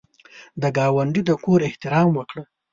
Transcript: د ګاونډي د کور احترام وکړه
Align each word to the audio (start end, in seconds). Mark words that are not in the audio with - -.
د 0.61 0.63
ګاونډي 0.77 1.21
د 1.25 1.31
کور 1.43 1.59
احترام 1.69 2.07
وکړه 2.13 2.43